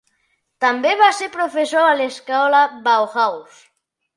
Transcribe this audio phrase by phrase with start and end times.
[0.63, 3.65] També va ser professor a l'escola Bauhaus.